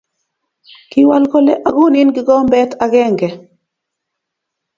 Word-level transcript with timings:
kiwol 0.91 1.23
kole 1.31 1.53
akonin 1.67 2.09
kikombet 2.15 2.71
akenge 2.83 3.29